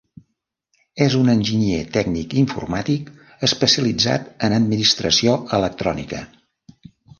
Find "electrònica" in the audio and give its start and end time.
5.61-6.27